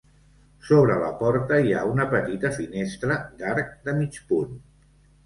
Sobre 0.69 0.93
la 1.01 1.09
porta 1.19 1.59
hi 1.67 1.75
ha 1.79 1.83
una 1.89 2.07
petita 2.13 2.51
finestra 2.55 3.19
d'arc 3.43 3.71
de 3.89 3.95
mig 4.01 4.19
punt. 4.33 4.57